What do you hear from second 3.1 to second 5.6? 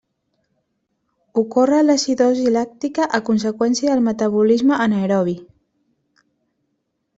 a conseqüència del metabolisme anaerobi.